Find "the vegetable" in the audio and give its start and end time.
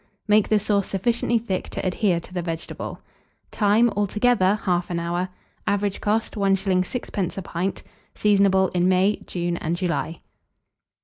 2.33-3.01